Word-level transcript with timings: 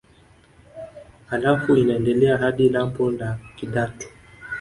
Halafu 1.25 1.75
inaendelea 1.75 2.37
hadi 2.37 2.69
lambo 2.69 3.11
la 3.11 3.39
Kidatu 3.55 4.07